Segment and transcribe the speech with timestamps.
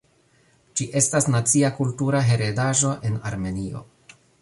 [0.79, 3.89] Ĝi estas nacia kultura heredaĵo en Armenio.